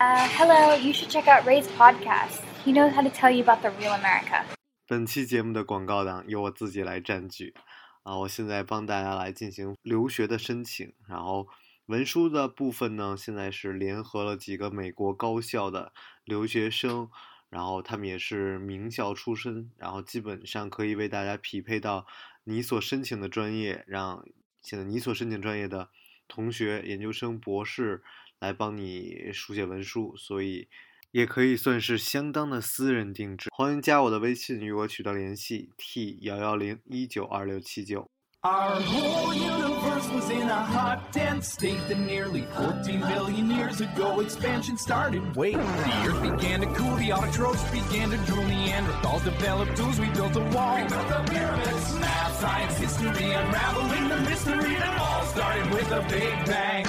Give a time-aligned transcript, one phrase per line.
[0.00, 2.40] Uh, hello, you should check out Ray's podcast.
[2.64, 4.46] He knows how to tell you about the real America.
[4.86, 7.52] 本期节目的广告档由我自己来占据
[8.02, 8.16] 啊！
[8.20, 11.48] 我现在帮大家来进行留学的申请，然后
[11.84, 15.92] 文书的部分呢，现在是联合了几个美国高校的
[16.24, 17.10] 留学生，
[17.50, 22.06] 然后他们也是名校出身，然后基本上可以为大家匹配到
[22.44, 24.24] 你所申请的专业，让
[24.62, 25.90] 现在你所申请专业的
[26.26, 28.02] 同学、研究生、博士
[28.40, 30.66] 来帮你书写文书，所以
[31.10, 33.50] 也可以算是相当的私人定制。
[33.54, 38.10] 欢迎加我的微信与我取得联系，t 幺幺零一九二六七九。
[38.42, 44.78] Our whole universe was in a hot, dense state that nearly 14 billion years ago expansion
[44.78, 45.20] started.
[45.36, 50.08] Wait, the earth began to cool, the autotrophs began to drool, Neanderthals developed tools, we
[50.14, 50.76] built a wall.
[50.76, 56.00] We built the pyramids, math, science, history, unraveling the mystery that all started with a
[56.08, 56.86] big bang.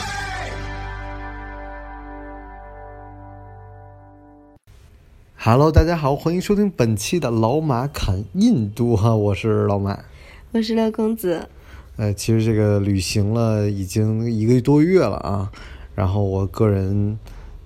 [5.44, 9.98] Hello，大家好，欢迎收听本期的老马侃印度哈，我是老马。
[10.52, 11.50] 我是六公子，
[11.96, 15.52] 呃，其实这个旅行了已经一个多月了啊，
[15.96, 17.18] 然后我个人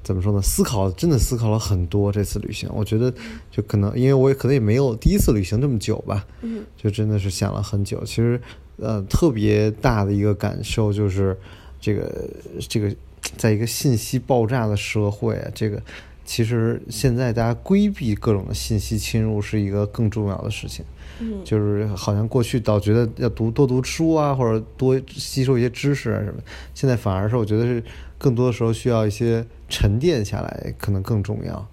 [0.02, 0.42] 怎么说呢？
[0.42, 3.14] 思考真的思考了很多这次旅行，我觉得
[3.52, 8.02] 就可能因为我也可能也没有第一次旅行这么久吧，嗯，就真的是想了很久。
[8.06, 8.40] 其实
[8.78, 11.38] 呃，特别大的一个感受就是
[11.82, 12.30] 这个
[12.70, 12.96] 这个，
[13.36, 15.82] 在一个信息爆炸的社会啊，这个
[16.26, 20.84] 其实现在大家规避各种的信息侵入是一个更重要的事情。
[21.20, 26.42] 嗯，就是好像过去倒觉得要读多读书啊，或者多吸收一些知识啊什么，
[26.74, 27.82] 现在反而是我觉得是
[28.18, 31.66] 更多的时候需要一些沉淀下来，可能更重要。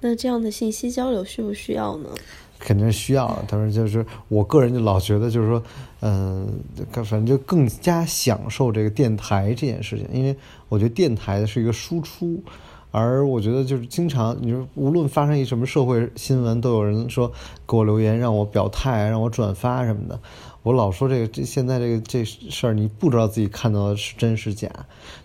[0.00, 2.10] 那这样的信息交流需不需要呢？
[2.58, 5.62] 肯定是需要的，但是就是我个人就老觉得就是说，
[6.00, 6.46] 嗯、
[6.92, 10.36] 反正就更加享受这个电台这件事情，因为
[10.68, 12.42] 我觉得电台是一个输出。
[12.90, 17.30] 而我觉得就是经常，你说无论发生一什么社会新闻，都有人说
[17.66, 20.18] 给我留言，让我表态，让我转发什么的。
[20.62, 24.68] 我老说这个，这现在这个这事儿，你不知道自己看到的是真是假，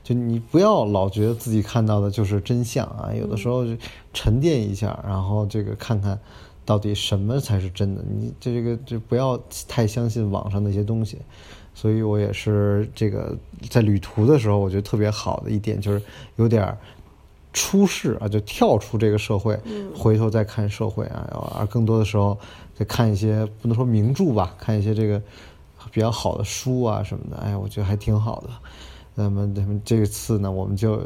[0.03, 3.11] 就你不要老觉得自己看到的就是真相啊。
[3.13, 3.75] 有的时候就
[4.13, 6.17] 沉淀一下，然后这个看看
[6.63, 8.01] 到底什么才是真的。
[8.07, 9.37] 你这个就不要
[9.67, 11.17] 太相信网上那些东西。
[11.73, 13.35] 所以我也是这个
[13.69, 16.01] 在旅途的时候，我觉得特别好的一点就是
[16.37, 16.77] 有点儿。
[17.55, 19.57] 出世啊，就跳出这个社会，
[19.95, 21.25] 回头再看社会啊，
[21.57, 22.37] 而更多的时候
[22.75, 25.21] 再看一些不能说名著吧，看一些这个
[25.89, 28.49] 比较好的书啊什么的，哎，我觉得还挺好的。
[29.15, 31.01] 那么，那么这次呢，我们就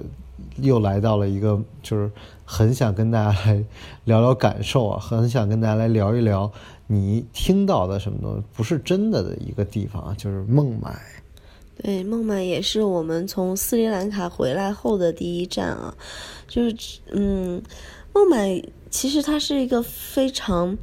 [0.57, 2.11] 又来到了一个就是
[2.43, 3.63] 很想跟大家来
[4.05, 6.51] 聊聊感受啊， 很想跟大家来聊一聊
[6.87, 10.99] 你听到的什么东西不是真的的一个地方啊，就是孟买。
[11.81, 15.95] 对，孟买也是我们从斯里兰卡回来后的第一站啊，
[16.45, 16.75] 就是
[17.11, 17.61] 嗯，
[18.13, 20.77] 孟买其实它是一个非常，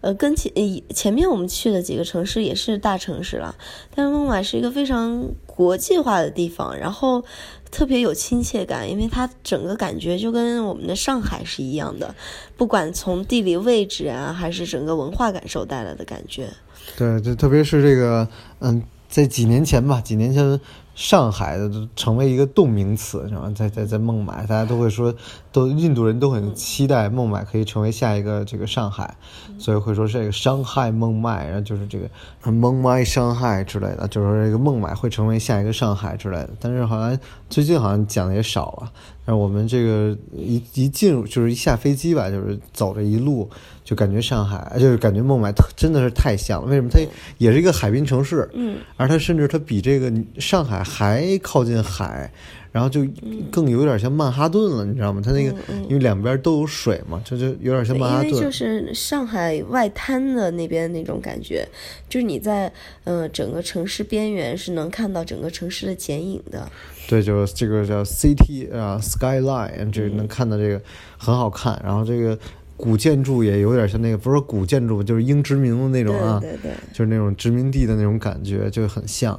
[0.00, 0.50] 呃，跟前
[0.94, 3.54] 前面我们去的几个城市也是大城市了，
[3.94, 7.22] 但是孟买是一个非常国际化的地方，然后
[7.70, 12.14] 特别有亲切感，因为它整个感觉就跟我们的上海是一样的，
[12.56, 16.48] 不管从地理位置啊，还是整个文化感受带来的感觉。
[16.96, 18.26] 对，就特别是这个，
[18.60, 18.82] 嗯。
[19.08, 20.60] 在几年前吧，几年前
[20.94, 23.48] 上海的成为一个动名词，然后？
[23.52, 25.14] 在在在孟买，大家都会说，
[25.50, 29.16] 都印度人都很期待孟买可以成为下一个这个上海，
[29.58, 36.50] 所以会说这个伤害孟买，然后就是这个孟买伤害之类的，就是说这个孟买会成为下一个上海之类的。
[36.60, 38.92] 但是好像最近好像讲的也少了。
[39.28, 43.46] 但是我们这个一一进入就是一下飞机吧，就是走这一路。
[43.84, 46.68] 就感觉上海，就是感觉孟买特真的是太像了。
[46.68, 46.90] 为什么？
[46.90, 47.00] 它
[47.38, 52.30] 也是一个海滨城市，嗯，而它甚至它比这个上海还靠近海，
[52.72, 53.06] 然后就
[53.50, 55.20] 更有点像曼哈顿了，你知道吗？
[55.24, 55.54] 它那个
[55.88, 58.28] 因为两边都有水嘛，这就有点像曼哈顿。
[58.28, 61.66] 因为就是上海外滩的那边那种感觉，
[62.08, 62.72] 就是你在
[63.04, 66.70] 呃整个城市边缘是能看到整个城市的剪影的。
[67.08, 70.80] 对，就是这个叫 City 啊 Skyline，这能看到这个
[71.16, 72.38] 很好看，然后这个。
[72.78, 79.36] 古建筑也有点像那个，不是说古建筑，就是英殖民的那种啊，对对对，就是那种殖民地的那种感觉，就很像。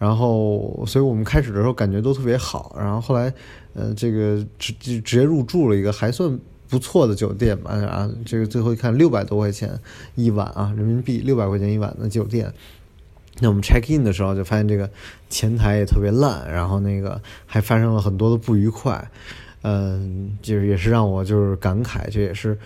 [0.00, 2.74] 然后，所以我们开始的时候感觉都特别好。
[2.78, 3.30] 然后后来，
[3.74, 9.78] 呃，这个直直接入住了一个还算不错的酒店吧，啊，这个最后一看六百多块钱
[10.14, 12.50] 一晚啊，人民币六百块钱一晚的酒店。
[13.40, 14.88] 那我们 check in 的时候就发现这个
[15.28, 19.10] 前台也特别烂，然后那个还发生了很多的不愉快。
[19.62, 22.58] 嗯，就是也是让我就是感慨，这也是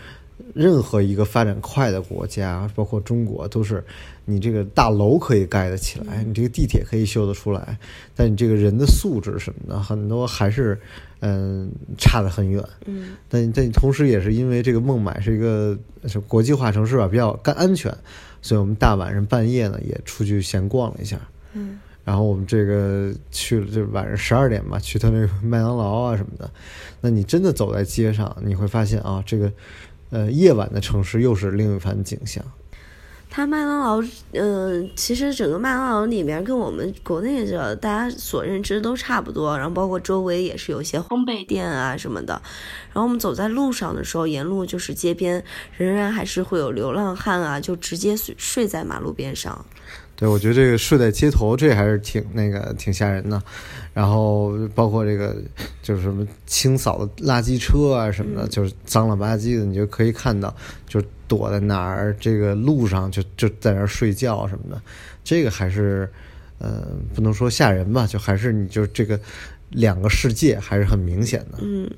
[0.55, 3.83] 任何一个发展快的国家，包括中国，都是
[4.25, 7.79] 你这个大楼可以盖得起来，你这个地铁可以修得出来，
[8.15, 10.79] 但你这个人的素质什么的，很多还是
[11.21, 12.63] 嗯差得很远。
[12.87, 17.95] 嗯但但同时也是因为这个孟买是一个是国际化城市吧，比较干安全，
[18.43, 21.19] 所以我们大晚上半夜呢也出去闲逛了一下。
[21.53, 26.51] 嗯然后我们这个去了，就晚上十二点吧，去他那个麦当劳啊什么的。
[27.01, 29.51] 那你真的走在街上，你会发现啊，这个
[30.15, 32.43] 呃夜晚的城市又是另一番景象。
[33.29, 34.01] 它麦当劳，
[34.31, 42.41] 嗯、其实整个麦当劳里面跟我们国内的大家所认知都差不多，然后包括周围也是有一些烘焙店啊什么的。
[42.93, 45.43] 然后我们走在路上的时候，沿路就是街边
[45.77, 49.67] 仍然还是会有流浪汉啊，就直接睡睡在马路边上。
[50.17, 53.43] 对，我觉得这个睡在街头，这还是挺那个挺吓人的。
[53.93, 55.37] 然后包括这个
[55.83, 60.55] 就是什么清扫的垃圾车啊什么的，就是脏了吧唧的，你就可以看到，
[60.89, 64.81] 就躲在哪儿这个路上就就在那儿睡觉什么的。
[65.23, 66.09] 这个还是
[66.59, 69.19] 呃不能说吓人吧，就还是你就这个
[69.71, 71.59] 两个世界还是很明显的。
[71.63, 71.89] 嗯，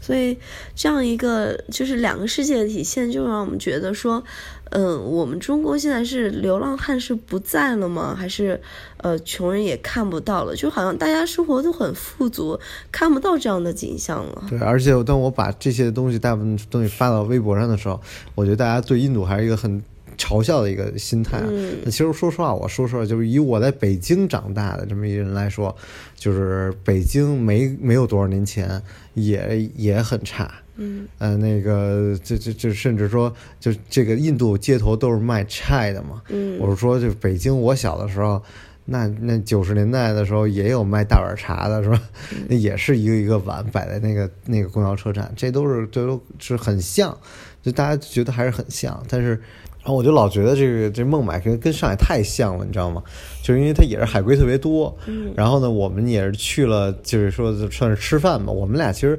[0.00, 0.36] 所以
[0.74, 4.22] 这样一个就是两个世界的体现，就让我们觉得说，
[4.70, 8.14] 嗯、我们中国现在是流浪汉是不在了吗？
[8.18, 8.60] 还是
[8.96, 10.56] 呃穷人也看不到了？
[10.56, 12.58] 就好像大家生活都很富足，
[12.90, 14.44] 看不到这样的景象了。
[14.48, 18.00] 对，而且当我把这些东西大部分东西发到微博上的时候，
[18.34, 19.82] 我觉得大家对印度还是一个很
[20.20, 21.46] 嘲笑的一个心态啊。
[21.48, 25.74] 嗯其实说实话，我说实话，就是以我在北京长大的这么一个人来说，
[26.14, 28.80] 就是北京没没有多少年前
[29.14, 30.52] 也也很差。
[30.82, 36.22] 嗯呃，那个，这这这，甚至说，就这个印度街头都是卖菜的嘛。
[36.28, 38.42] 嗯我是说，就北京，我小的时候，
[38.86, 42.00] 那那九十年代的时候也有卖大碗茶的，是吧？
[42.48, 47.14] 那也是一个一个碗摆在那个那个公交车站，这都是这都是很像，
[47.62, 49.04] 就大家觉得还是很像。
[49.06, 49.38] 但是，
[49.82, 53.02] 然后我就老觉得这个这孟买跟跟上海太像了，你知道吗？
[53.42, 54.94] 就是因为它也是海归特别多。
[55.06, 58.52] 嗯然后呢，我们也是去了，就是说算是吃饭吧。
[58.52, 59.18] 我们俩其实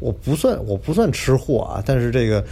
[0.00, 2.44] 我不算我不算吃货啊，但是这个呃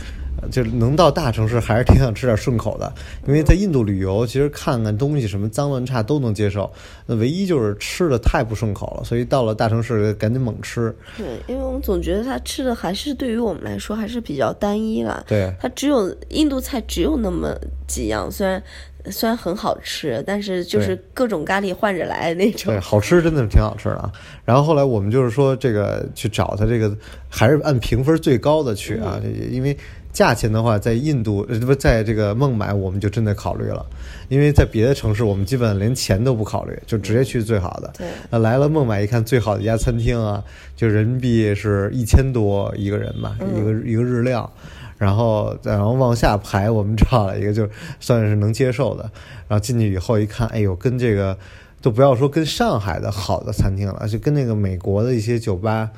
[0.51, 2.93] 就是能到大城市还是挺想吃点顺口的。
[3.27, 6.71] 因为在印度旅游，其实看看东西什么脏乱差都能接受，
[7.07, 10.95] 那唯一就是吃的太不顺口了，所以到了大城市赶紧猛吃。
[11.17, 15.25] 对，因为我们总觉得它吃的还是对于我们来说还是比较单一了。
[15.29, 17.57] 对它只有印度菜只有那么
[17.87, 18.63] 几样，虽然
[19.11, 22.81] 虽然很好吃，但是就是各种咖喱换着来那种对，。
[22.81, 24.13] 好吃真的是挺好吃的啊。
[24.45, 26.97] 然后后来我们就是说，这个去找他这个
[27.29, 29.77] 还是按评分最高的去啊，因为
[30.13, 33.85] 价钱的话，在印度呃不在这个孟买，我们就真的考虑了，
[34.29, 37.91] 因为在别的城市，我们基本连钱都不考虑，就直接去最好的。
[37.97, 40.45] 对那来了孟买一看，最好的一家餐厅啊，
[40.77, 44.51] 就人民币是一千多一个人吧，一个一个日料。
[44.99, 47.69] 然后，然后往下排，我们找了一个，就
[47.99, 49.03] 算是能接受的。
[49.49, 51.37] 然后进去以后一看，哎呦，跟这个
[51.81, 55.91] 都不要说跟上海的好的餐厅了，就跟那个美国的一些酒吧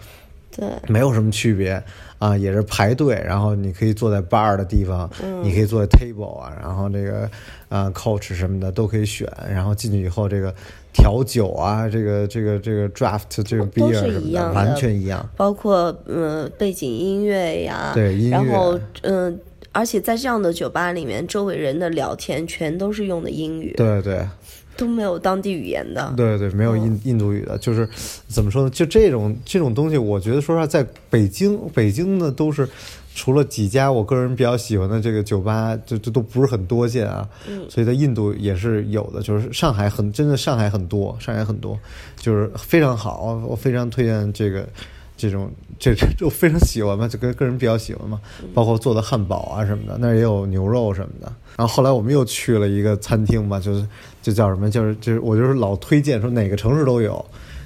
[0.56, 1.82] 对，没有什么区别
[2.18, 7.28] 啊，也是排队，然后你可以坐在 bar 的地方，嗯你可以坐在 table 啊，然后这个
[7.68, 10.54] 啊 coach 什么的都可以选，然后进去以后这个
[10.92, 15.28] 调酒啊，这个这个这个 draft 这个都 beer 是什么的，一样的完全一样。
[15.36, 19.38] 包括嗯、呃背景音乐呀，对音乐然后嗯、
[19.72, 24.26] 而且在这样的酒吧里面，周围人的聊天全都是用的英语，对对
[24.76, 26.12] 都没有当地语言的。
[26.16, 27.88] 对对，没有印印度语的，就是
[28.28, 28.70] 怎么说呢？
[28.70, 32.68] 就这种这种东西，我觉得说实话，在北京，北京呢都是
[33.14, 37.28] 除了几家我个人比较喜欢的这个酒吧，就就都不是很多见啊。
[37.48, 41.78] 嗯所以在印度也是有的，就是上海很真的上海很多，上海很多，
[42.16, 44.66] 就是非常好，我非常推荐这个。
[45.30, 48.20] 这种这这我非常喜欢嘛，就个个人比较喜欢嘛，
[48.52, 51.32] 包括做的汉堡啊什么的，那儿也有牛肉什么的。
[51.56, 53.86] 然后后来我们又去了一个餐厅嘛，就是
[54.22, 57.24] 就叫什么，就是就是我就是老推荐说哪个城市都有。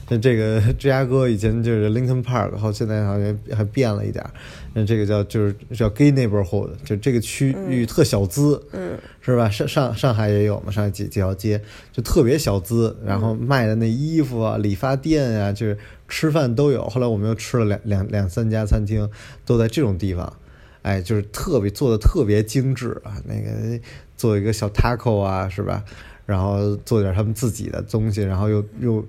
[0.09, 4.31] 那这个 芝加哥以前就是 Lincoln Park，然后现在好像还变了一点儿。
[4.75, 9.51] 那这个叫就是叫 Gay Neighborhood，就这个区域特小资，嗯，是吧？
[9.51, 11.61] 上上上海也有嘛，上海几几条街
[11.93, 15.77] 就特别小资，然后卖的那衣服啊、理发店啊，就是
[16.09, 16.89] 吃饭都有。
[16.89, 19.09] 后来我们又吃了两两两三家餐厅，
[19.45, 20.33] 都在这种地方，
[20.83, 23.81] 哎，就是特别做的特别精致啊，那个
[24.17, 25.85] 做一个小 taco 啊，是吧？
[26.25, 29.05] 然后做点他们自己的东西，然后又又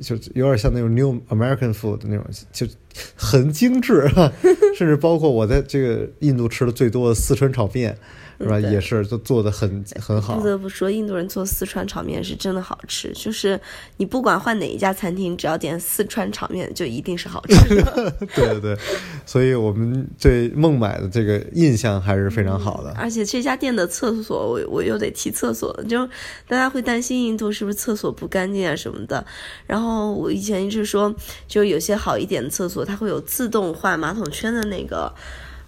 [0.00, 2.66] 就有点像那种 New American food 那种，就
[3.14, 4.08] 很精致，
[4.76, 7.96] 甚至包括我在这个印度吃的最多的四川炒面，
[8.42, 8.60] 是吧？
[8.60, 10.44] 也是都做的很很好不。
[10.44, 13.60] 得不说，印度人做四川炒面是真的好吃，就是
[13.96, 18.14] 你不管换哪一家餐厅，只要点四川炒面，就一定是好吃的。
[18.34, 18.78] 对对对，
[19.24, 22.92] 所以我们对孟买的这个印象还是非常好的。
[22.96, 26.06] 而且这家店的厕所，我我又得提厕所了，就
[26.46, 29.24] 大家会担心印度是不是厕所不干净啊什么的。
[29.66, 31.14] 然后我以前一直说，
[31.46, 35.12] 就有些好一点的厕所，它会有自动换马桶圈的那个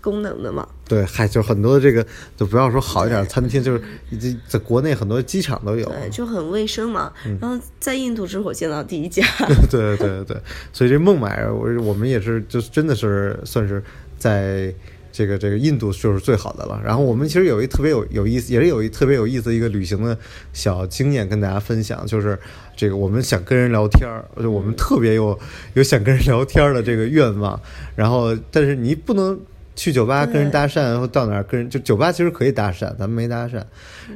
[0.04, 0.68] 功能的嘛。
[0.86, 2.06] 对，嗨，就很多这个，
[2.36, 3.80] 就不要说好一点的餐厅，就是
[4.20, 5.86] 这在国内很多机场都有。
[5.86, 7.10] 对，就很卫生嘛。
[7.24, 9.24] 嗯然后在印度这是我见到第一家。
[9.70, 10.36] 对对对对，
[10.74, 13.82] 所以这孟买，我我们也是，就是真的是算是
[14.18, 14.72] 在
[15.10, 16.78] 这个这个印度就是最好的了。
[16.84, 20.16] 然后我们其实有一特别有有意思，也是有一特别有意思的一个旅行的
[20.52, 22.38] 小经验跟大家分享，就是
[22.76, 25.38] 这个我们想跟人聊天儿，就我们特别有
[25.72, 27.58] 有想跟人聊天的这个愿望。
[27.96, 29.40] 然后，但是你不能。
[29.76, 33.62] 去酒吧跟人搭讪，然后到哪儿跟人就酒吧其实可以搭讪，咱们没搭讪。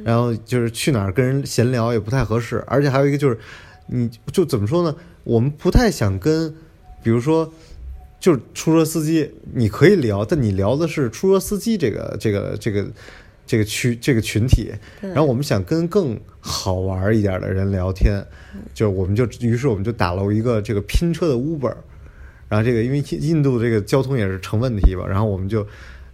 [0.03, 3.37] 然后就是去哪儿跟人闲聊也不太合适，而且还有一个就是，
[3.87, 4.95] 你就怎么说呢？
[5.23, 6.53] 我们不太想跟，
[7.03, 7.51] 比如说，
[8.19, 12.87] 就是出租车司机，你可以聊，但你聊的是出租车司机这个这个这个
[13.45, 14.71] 这个区这个群体。
[15.01, 18.23] 然后我们想跟更好玩一点的人聊天，
[18.73, 21.75] 就我们就于是我们就打了一个这个拼车的 Uber。
[22.49, 25.65] 然后这个因为印印度这个交通也是成问题吧，然后我们就，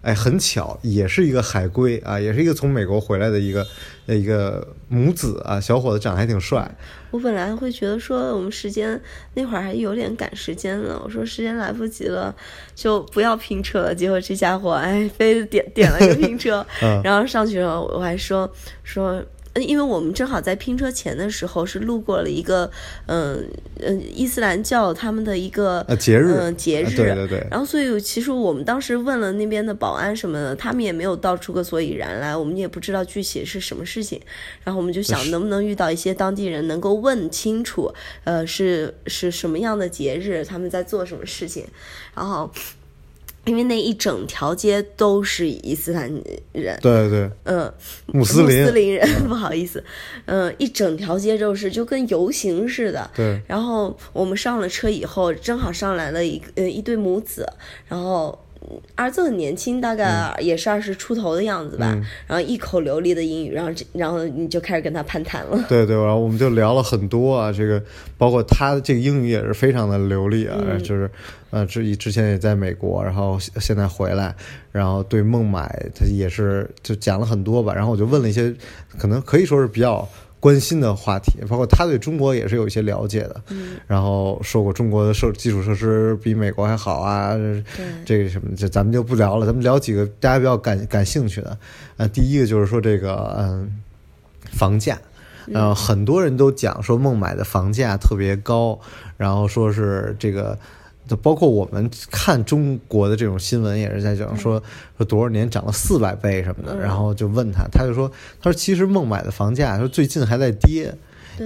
[0.02, 3.66] 哎，很巧，也是一个海归啊，也是一个从美国回来的一个
[4.06, 6.70] 呃一个母子啊，小伙子长得还挺帅，
[7.12, 9.02] 我本来会觉得说我们时间
[9.34, 12.36] 那会儿还有点赶时间呢，我说时间来不及了，
[12.76, 13.96] 就不要拼车了。
[13.96, 18.52] 结果这家伙哎，非点点了个拼车， 嗯然后上去了，我还说
[18.84, 19.24] 说。
[19.62, 22.70] 因为我们正好在拼车前的时候是路过了一个，
[23.06, 23.42] 嗯
[23.80, 34.20] 嗯，伊斯兰教他们的一个呃节日嗯节日，啊对对对然后所以其实我们当时问了那边的保安什么的，他们也没有道出个所以然来，我们也不知道具体是什么事情。
[34.64, 37.94] 然后我们就想能不能遇到一些当地人能够问清楚，
[38.26, 41.66] 呃，是是什么样的节日，他们在做什么事情，
[42.14, 42.52] 然后。
[43.46, 46.10] 因为那一整条街都是伊斯兰
[46.52, 47.72] 人，对对，嗯，
[48.08, 48.62] 穆斯林。
[48.62, 49.84] 穆斯林人， 不好意思，
[50.26, 53.10] 嗯，一整条街就是，就跟游行似的。
[53.16, 53.42] 对。
[53.48, 57.48] 然后我们上了车以后，正好上来了一个呃一对母子，
[57.88, 58.45] 然后嗯
[58.96, 65.66] 儿子很年轻，大概也是二十出头的样子吧，然后一口流利的英语，然后这然后你就开始跟他攀谈了。
[65.68, 67.82] 对对，然后我们就聊了很多啊，这个
[68.18, 71.10] 包括他的这个英语也是非常的流利啊，就是
[71.50, 74.36] 呃之之前也在美国，然后现现在回来，
[74.72, 78.54] 然后对孟买他也是就讲了很多吧，然后我就问了一些
[78.98, 80.08] 可能可以说是比较。
[80.46, 83.78] 关心的话题，包括他对中国也是有一些了解的，嗯。
[83.88, 87.36] 然后说过中国的设基础设施比美国还好啊，
[88.06, 91.58] 这个什么，这咱们就不聊了，咱们聊几个大家比较感感兴趣的，
[91.98, 93.82] 呃，第一个就是说这个嗯，
[94.52, 95.00] 房价，
[95.52, 98.80] 呃，很多人都讲说孟买的房价特别高，
[99.18, 100.56] 然后说是这个，
[101.08, 104.62] 就包括我们看中国的这种新闻也是在讲说
[104.98, 110.94] 说多少年涨了四百倍什么的，然后就问他，他就说，他说其实孟买的房价说最近还在跌。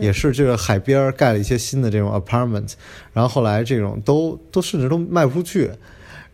[0.02, 2.74] 也是这个海边儿盖了一些新的这种 apartment，
[3.12, 5.72] 然后后来这种都都甚至都卖不出去，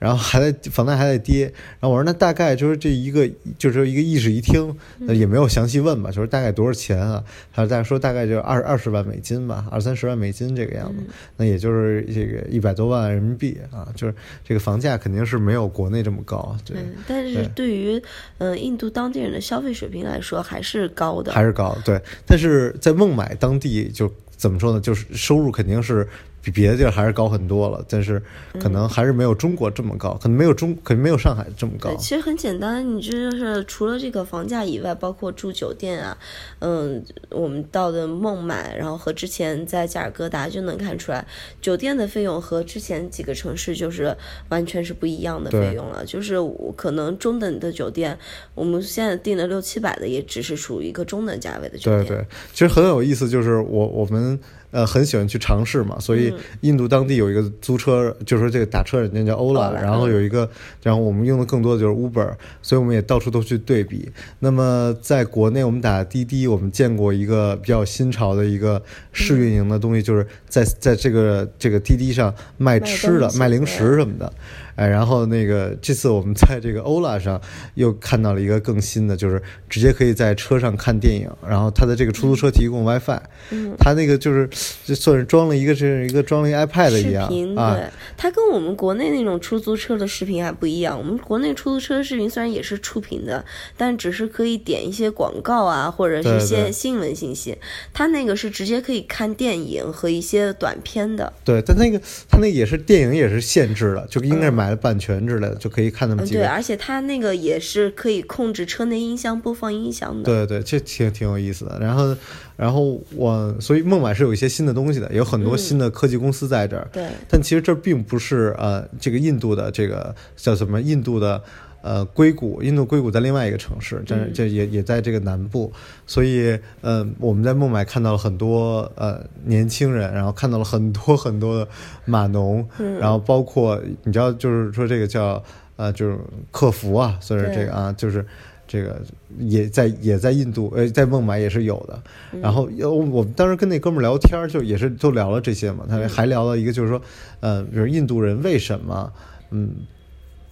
[0.06, 1.46] 然后还在房贷还在跌，
[1.80, 7.24] 然后我说那大概就是这一个就是一个一室一厅，呃也没有详细问吧，就是大概多少钱啊？
[7.52, 11.02] 他说大概说大概就二二十万美金吧，二三十万美金这个样子，
[11.38, 17.98] 那也就是这个一百多万人民币啊，就是这个房价肯定是没有国内这么高，对，嗯，但是对于
[18.38, 22.00] 嗯、呃印度当地人的消费水平来说还是高的，还是高，对。
[22.28, 24.80] 但是在孟买当地就怎么说呢？
[24.80, 26.08] 就是收入肯定是
[26.46, 28.22] 比别的地儿还是高很多了，但是
[28.60, 31.96] 可能还是没有中国这么高，可能没有中，可能没有上海这么高，。
[31.96, 36.16] 其实很简单，你就是除了这个房价以外，包括住酒店啊，
[36.60, 41.26] 嗯，我们到的孟买，然后和之前在加尔各答就能看出来，
[41.60, 44.16] 酒店的费用和之前几个城市就是
[44.50, 46.06] 完全是不一样的费用了。
[46.06, 48.16] 就是我可能中等的酒店，
[48.54, 52.06] 我们现在订的六七百的，也只是属于一个中等价位的酒店。
[52.06, 54.40] 对对，其实很有意思，就是我我们
[54.72, 60.50] 呃很喜欢去尝试嘛，所以印度当地有一个租车，就是说这个打车软件叫 Ola，Ola，然后有一个，
[60.84, 64.10] 然后我们用的更多的就是 Uber，所以我们也到处都去对比。
[64.40, 68.82] 那么在国内我们打滴滴，我们见过一个比较新潮的一个
[69.12, 74.32] 试运营的东西，就是在在这个这个滴滴上卖吃的、卖零食什么的。
[74.76, 77.40] 哎，然后那个这次我们在这个欧拉上
[77.76, 84.50] 又看到了一个更新的，就是直接可以在车上看电影，然后它的这个出租车提供 WiFi，嗯，它那个就是
[84.86, 90.98] 就算是装了一个是一个装了一个 iPad 一样频，啊对，，它跟我们国内那种出租车的视频还不一样。
[90.98, 93.44] 我们国内出租车视频虽然也是触屏的，
[93.78, 97.58] 但只是可以点一些广告啊，或者是对一些新闻信息。
[97.94, 101.32] 它那个是直接可以看电影和一些短片的。
[101.44, 106.50] 对，但那个它那个也是电影也是限制的，就应该是买了版权之类的，就可以看那么嗯，对，几个。
[106.50, 110.24] 而且它那个也是可以控制车内音箱播放音响的。
[110.24, 111.78] 对对，这挺挺有意思的。
[111.80, 112.18] 然后，
[112.58, 116.88] 然后我所以孟买是有一些新的东西的，有很多新的科技公司在这儿。
[116.92, 120.82] 对但其实这并不是呃，这个印度的这个叫什么？
[120.82, 121.42] 印度的
[121.86, 125.72] 呃硅谷，印度硅谷在另外一个城市，这这也也在这个南部，
[126.08, 131.68] 所以呃，我们在孟买看到了很多呃年轻人，然后看到了很多 很多的
[132.06, 132.68] 码农，
[133.00, 135.42] 然后包括你知道，就是说这个叫
[135.76, 136.18] 呃，就是
[136.52, 138.26] 客服啊，算是这个啊，就是。
[138.68, 139.00] 这个
[139.38, 142.02] 也在也在印度，呃，在孟买也是有的。
[142.42, 145.86] 然后呃我我们当时跟那哥们儿聊天儿，就也是都聊了这些嘛。
[145.88, 147.00] 他还聊了一个，就是说，
[147.42, 149.14] 呃，比如印度人为什么，
[149.52, 149.70] 嗯，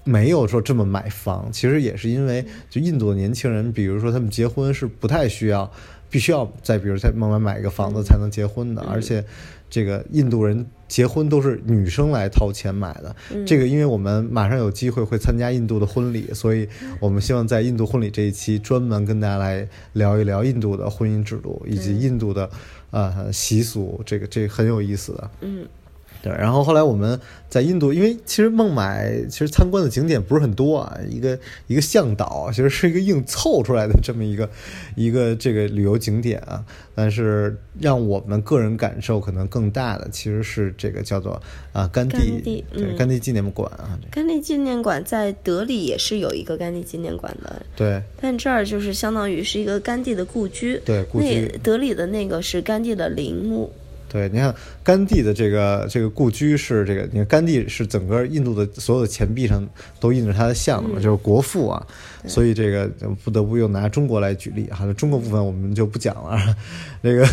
[0.03, 5.72] 没有说这么买房，其实也是因为就印度的年轻人，比如说他们结婚是不太需要，
[6.10, 9.24] 必须要在比如在孟买买一个房子才能结婚的，而且
[9.69, 13.15] 这个印度人结婚都是女生来掏钱买的。
[13.45, 16.67] 这个因为我们马上有机会会参加印度的婚礼，所以
[17.00, 22.48] 我们希望在印度婚礼这一期专门跟大家来聊一聊印度的婚姻制度以及印度的
[22.91, 25.31] 呃习俗，这个这个很有意思的。
[25.41, 25.65] 嗯，
[26.24, 31.38] 对，然后后来我们在印度，因为其实孟买其实参观的景点不是很多啊，一个
[31.68, 34.50] 一个向导其实是一个硬凑出来的这么一个
[34.96, 36.63] 一个这个旅游景点啊，
[36.96, 41.42] 但是让我们个人感受可能更大的其实是这个叫做
[41.74, 50.82] 啊甘地甘地对嗯甘地纪念馆啊，甘地纪念馆在德里也是有一个甘地纪念馆的，对但这儿就是相当于是一个甘地的故居。
[50.86, 53.70] 对故居那德里的那个是甘地的陵墓。
[54.13, 54.53] 对，你看
[54.84, 59.67] 甘地的这个这个故居是这个，你看甘地是整个印度的所有的钱币上
[60.00, 61.84] 都印着他的像的嘛，就是国父啊，
[62.27, 62.88] 所以这个
[63.24, 66.39] 不得不又拿中国来举例哈，中国部分我们就不讲了，
[67.01, 67.27] 这个，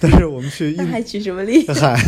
[0.00, 1.66] 但是我们去还举什么例？
[1.66, 2.00] 嗨，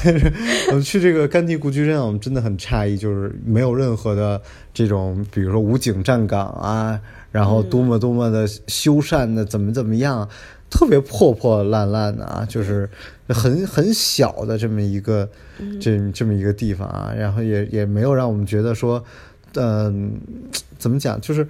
[0.69, 4.41] 我们去这个甘地故居上，我们真的很诧异，就是没有任何的
[4.73, 7.01] 这种，比如说武警站岗啊，
[7.33, 10.29] 然后多么多么的修缮的，怎么怎么样，
[10.75, 12.91] 特别破破烂烂的啊，就是
[13.29, 15.29] 很很小的这么一个
[15.81, 19.03] 这这么一个地方啊，然后也也没有让我们觉得说，
[19.55, 20.13] 嗯、
[20.77, 21.47] 怎么讲，就是。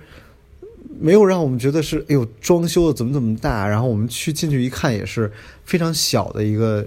[1.01, 5.33] 没有让我们觉得是，哎呦，装修的怎么怎么大，然后我们去进去一看，也是
[5.65, 6.87] 非常小的一个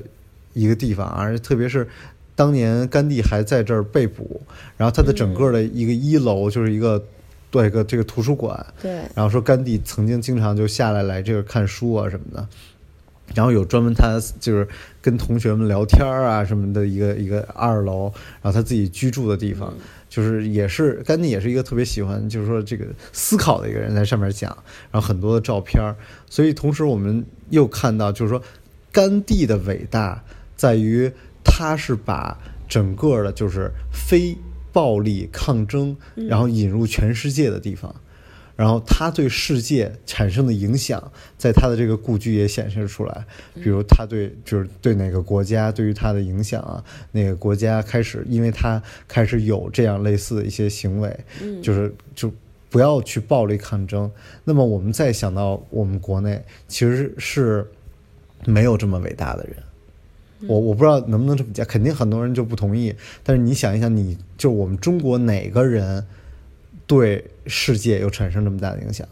[0.53, 1.85] 一个地方，而且特别是
[2.33, 4.39] 当年甘地还在这儿被捕，
[4.77, 7.03] 然后它的整个的一个一楼就是一个
[7.49, 12.47] 对一个这个图书馆，对，然后说甘地曾经经常就下来来这个看书啊什么的，
[13.33, 14.67] 然后有专门他就是
[15.01, 19.73] 跟同学们聊天儿啊什么的一个一个二楼，然后他自己居住的地方，
[20.09, 24.49] 就是也是甘地也是一个特别喜欢就是说这个思考的一个人，在上面讲，
[24.91, 25.95] 然后很多的照片儿，
[26.29, 28.41] 所以同时我们又看到就是说
[28.91, 30.23] 甘地的伟大
[30.55, 31.11] 在于
[31.43, 34.37] 他是把整个的就是非
[34.71, 37.95] 暴力抗争，然后引入全世界的地方。
[38.55, 43.23] 然后他对世界产生的影响，在他的这个故居也显示出来。
[43.53, 51.15] 比如他对就是对哪个国家对于他的影响啊，哪个国家开始因为他开始有这样类似的一些行为，
[51.61, 52.33] 就是就
[52.71, 54.11] 不要去暴力抗争。
[54.43, 57.63] 那么我们再想到我们国内其实是
[58.43, 59.55] 没有这么伟大的人。
[60.45, 62.93] 我我不知道能不能这么讲，肯定很多人就不同意。
[63.23, 66.05] 但是你想一想，你就我们中国哪个人
[66.85, 69.07] 对世界有产生这么大的影响？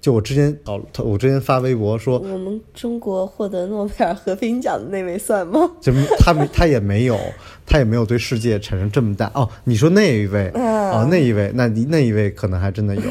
[0.00, 5.70] 就我之前哦，我之前发微博说，我们中国获得诺贝尔和平奖的那位算吗？
[5.80, 7.16] 就他没他也没有，
[7.64, 9.48] 他也没有对世界产生这么大哦。
[9.62, 13.02] 你说那一位哦，那一位，那你那一位可能还真的有，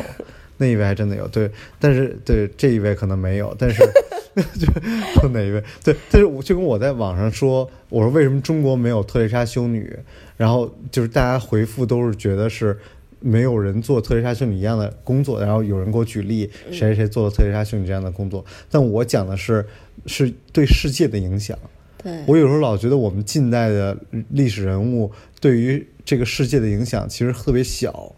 [0.62, 3.84] 那一位还真的有对，但是对这一位可能没有，但是
[4.58, 4.68] 就
[5.20, 9.98] 说哪一位对，但是我就跟我在网上说，我说为什么中国没有特蕾莎修女，
[10.38, 12.78] 然后就是大家回复都是觉得是。
[13.24, 19.64] 没有人做特蕾莎修女一样的工作，然后有人给我举例谁谁谁做了特蕾莎修女这样的工作，但我讲的是
[20.08, 21.56] 是对世界的影响。
[22.02, 23.96] 对，我有时候老觉得我们近代的
[24.30, 28.12] 历史人物对于这个世界的影响其实特别小，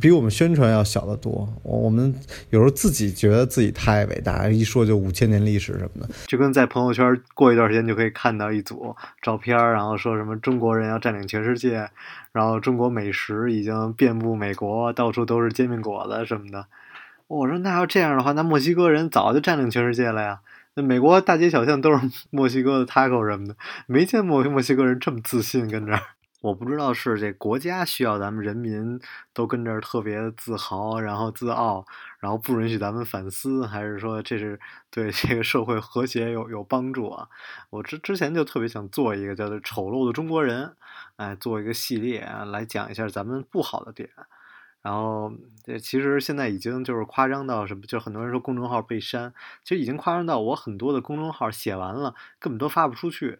[0.00, 1.48] 比我们宣传要小得多。
[1.62, 2.14] 我我们
[2.50, 11.88] 有时候自己觉得自己太伟大，一说就五千年历史什么的，就跟在朋友圈过一段时间就可以看到一组照片，然后说什么中国人要占领全世界，
[12.32, 16.66] 然后中国美食已经遍布美国，到处都是煎饼果子什么的。
[17.28, 20.40] 我说那要这样的话，那墨西哥人早就占领全世界了呀。
[20.74, 22.00] 那美国大街小巷都是
[22.30, 26.00] 墨西哥的 taco 什么的，没见墨墨西哥人这么自信跟这儿。
[26.42, 29.00] 我不知道是这国家需要咱们人民
[29.32, 31.86] 都跟这儿特别自豪，然后自傲，
[32.18, 34.58] 然后不允许咱们反思，还是说这是
[34.90, 37.28] 对这个社会和谐有有帮助啊？
[37.70, 40.74] 我之之前就特别想做一个叫做“丑陋的中国人”，
[41.14, 44.10] 哎，做一个系列，来讲一下咱们不好的点。
[44.82, 53.38] 然后这其实现在已经就是夸张到什么，就很多人说公众号被删，其实已经夸张到我很多的公众号写完了根本都发不出去。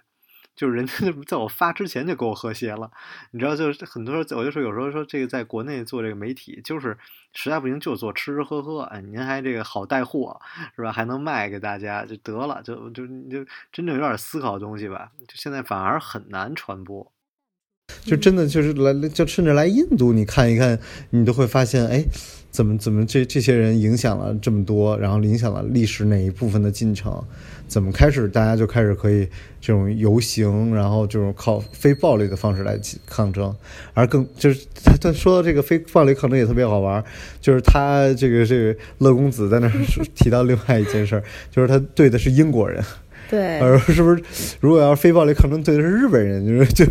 [0.55, 0.93] 就是人家
[1.27, 2.91] 在我发之前就给我和谐了，
[3.31, 6.97] 你知道，就是很多时候我就说，有时候说这个在国内做这个媒体，就是
[7.33, 10.41] 实在不行就做吃吃喝喝，哎，您还这个好带货
[10.77, 10.93] 是吧？
[10.93, 17.11] 还能卖给大家就得了，就就就真正有点思考的东西吧，就现在反而很难传播。
[18.05, 20.79] 就真的就是来，就甚至来印度，你看一看，
[21.11, 22.05] 你都会发现，哎，
[22.51, 27.23] 怎么怎么这这些人影响了这么多，然后影响了历史哪一部分的进程？
[27.73, 29.27] 怎么开始大家就开始可以
[29.59, 33.55] 这种游行，然后这种靠非暴力的方式来抗争？
[33.95, 37.03] 而更就是他他说到这个非暴力抗争也特别好玩，
[37.41, 39.73] 就是他这个这个乐公子在那
[40.15, 42.85] 提到另外一件事儿，就是他对的是英国人。
[43.31, 44.23] 对， 而是不是？
[44.61, 46.85] 如果要是非暴力抗争对的是日本人，就是就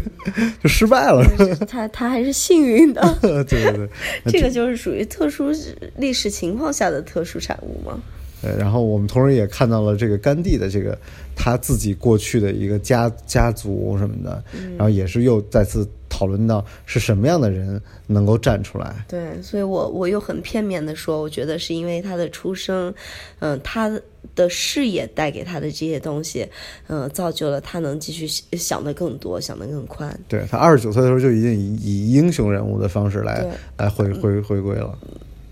[0.64, 1.24] 就失败了。
[1.68, 3.18] 他他还是幸运的。
[3.22, 3.88] 对 对对，
[4.26, 5.52] 这个就是属于特殊
[5.98, 8.00] 历史情况下的特殊产物吗？
[8.42, 10.98] 对，然后我们同时也看到了这个甘地的这个
[11.36, 14.44] 他自己过去的一个家家族什么的，
[14.78, 19.06] 然后也是又再次讨论到是什么样的人能够站出来。
[19.08, 22.94] 对，所以我我又很片面的说，我觉得是因为他的出生，
[23.40, 23.92] 嗯，他
[24.36, 26.48] 的视野带给他的这些东西，
[26.88, 28.28] 嗯，造就了他能继续
[28.58, 30.20] 想的更多，想的更宽。
[30.28, 33.46] 对他二十九岁的时候就已经以以英雄人物的方式来
[33.78, 34.98] 来回回回归了。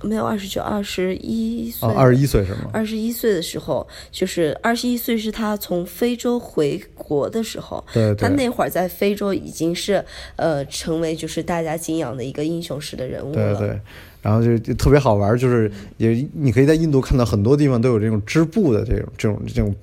[0.01, 1.89] 没有二十九，二十一岁。
[1.89, 2.69] 二十一岁是吗？
[2.73, 7.83] 二十一岁的时候，就是二十一岁是他从非洲回国的时候。
[7.93, 8.15] 对。
[8.15, 10.03] 他那会儿在非洲已经是
[10.35, 13.55] 呃，成为就是大家敬仰的一个英雄式的人物了。
[13.55, 13.79] 对对。
[14.21, 19.75] 然后就就特别好玩，就是也你可以在印度看到很多地方都有这种织布的这种这种这种。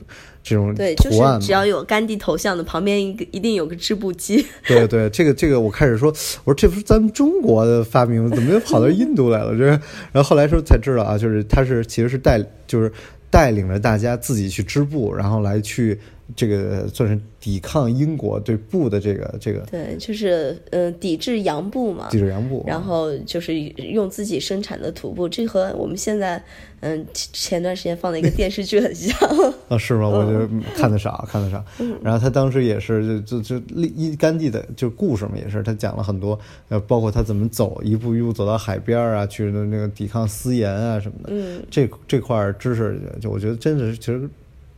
[0.49, 4.47] 这种对，就是只要有甘地头像的，旁边一个一定有个织布机。
[4.65, 6.09] 对对，这个这个，我开始说，
[6.45, 9.51] 我说这不是咱们中国的发明，怎么又跑到印度来了？
[9.59, 9.81] 这，然
[10.15, 12.93] 后后来说才知道啊，就是他是其实是带，就是
[13.29, 15.99] 带领着大家自己去织布，然后来去。
[16.35, 26.43] 这个算是抵抗英国对布的这个这个，对，就是嗯，抵制洋布嘛，抵制洋布，然后就是用自己生产的土布，这和我们现在
[26.81, 29.17] 嗯前段时间放的一个电视剧很像
[29.69, 30.09] 啊，是吗？
[30.09, 31.65] 我就看的少，看的少。
[32.03, 36.37] 然后他当时也是就就就一甘地的就故事嘛，也是他讲了很多，
[36.69, 41.29] 呃，包括他怎么走一步一步走到海边啊，去那个抵抗私盐啊什么的。
[41.29, 44.29] 嗯，这这块知识就我觉得真的是其实。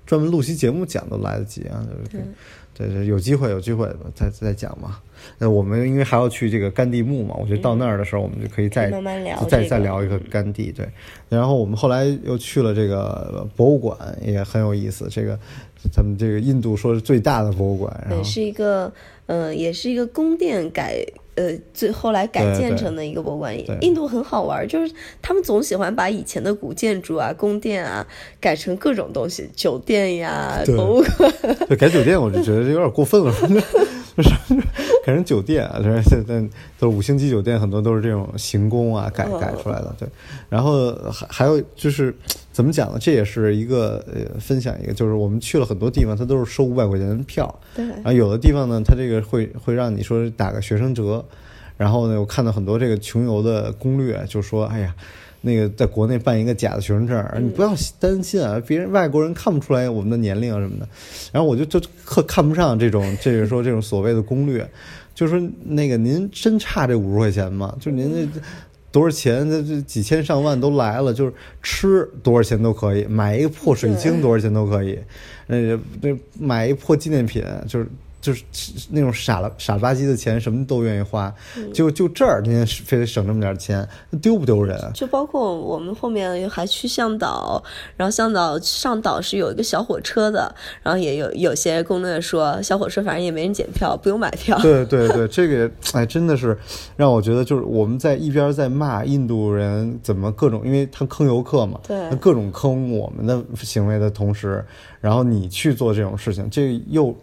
[0.09, 2.23] 专门录期节目讲都来得及啊，对
[2.73, 4.99] 对对，有机会有机会再再讲嘛。
[5.37, 10.73] 那我们因为还要去这个甘地墓嘛，我觉得到那儿的时候我们就可以再慢慢聊，再再聊一个甘地。
[10.73, 10.89] 对，
[11.29, 15.09] 然后我们后来又去了这个博物馆，也很有意思。
[15.11, 15.39] 这个
[15.93, 18.91] 咱们这个印度说是最大的博物馆，对，是一个
[19.27, 21.05] 呃，也是一个宫殿改。
[21.39, 23.57] 呃，最后来改建成的一个博物馆。
[23.81, 28.05] 印度很好玩，就是他们总喜欢把以前的古建筑啊、宫殿啊
[28.41, 31.33] 改成各种东西，酒店呀、博物馆。
[31.69, 33.33] 对，改酒店我就觉得有点过分了，
[34.17, 34.31] 就是
[35.05, 36.41] 改成酒店啊，这现在
[36.79, 39.95] 都是五星级酒店，很多都是这种行宫啊改改出来的。
[39.97, 40.09] 对，
[40.49, 42.13] 然后还还有就是。
[42.59, 42.99] 怎么讲呢？
[43.01, 47.57] 这也是一个呃，分享一个，就是我们去了很多地方，它都是收五百块钱的票。
[47.73, 47.87] 对。
[47.87, 51.25] 然后有的地方呢，它这个会会让你说打个学生折。
[51.77, 54.93] 然后呢，我看到很多这个穷游的攻略，就说：“哎呀，
[55.43, 60.89] 那个在国内办一个假的学生证，你不要担心啊，别人外国人看不出来我们的年龄啊什么的。”
[61.31, 64.69] 然后我就就特看不上这种，就是说这种所谓的攻略，
[65.15, 67.77] 就是说那个您真差这五十块钱吗？
[67.81, 68.41] 就您那。
[68.99, 69.49] 多少钱？
[69.49, 71.33] 这这几千上万都来了，就是
[71.63, 74.99] 吃多少钱都可以，买一个破水晶多少钱都可以，
[75.47, 77.87] 那，那买一破纪念品就是
[78.21, 78.43] 就是
[78.91, 81.33] 那种傻了傻了吧唧的钱，什么都愿意花。
[81.73, 83.87] 就就这儿，今天非得省这么点钱，
[84.21, 84.79] 丢不丢人？
[84.93, 87.63] 就包括我们后面还去向导，
[87.97, 94.59] 然后向导上岛是有一个小火车的，然后也有有些攻略说小火车反正也没人检票，不用买票。
[94.59, 96.57] 对对对，这个哎，真的是
[96.97, 104.65] 让我觉得，就是我们在一边在骂印度人怎么各种，因为他坑游客嘛，对他各种坑我们的行为的同时，
[105.01, 107.15] 然后你去做这种事情，这又